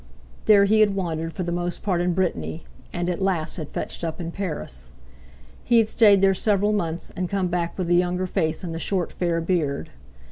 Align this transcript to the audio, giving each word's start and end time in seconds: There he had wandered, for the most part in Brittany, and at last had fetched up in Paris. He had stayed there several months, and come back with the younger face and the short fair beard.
There 0.47 0.65
he 0.65 0.79
had 0.79 0.95
wandered, 0.95 1.31
for 1.33 1.43
the 1.43 1.51
most 1.51 1.83
part 1.83 2.01
in 2.01 2.15
Brittany, 2.15 2.63
and 2.91 3.07
at 3.07 3.21
last 3.21 3.57
had 3.57 3.69
fetched 3.69 4.03
up 4.03 4.19
in 4.19 4.31
Paris. 4.31 4.89
He 5.63 5.77
had 5.77 5.87
stayed 5.87 6.23
there 6.23 6.33
several 6.33 6.73
months, 6.73 7.11
and 7.15 7.29
come 7.29 7.49
back 7.49 7.77
with 7.77 7.85
the 7.85 7.93
younger 7.95 8.25
face 8.25 8.63
and 8.63 8.73
the 8.73 8.79
short 8.79 9.11
fair 9.11 9.41
beard. 9.41 9.91